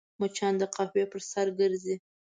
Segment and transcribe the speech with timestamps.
[0.19, 1.95] مچان د قهوې پر سر ګرځي